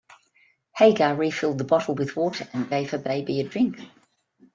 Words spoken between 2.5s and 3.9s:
and gave her baby a drink.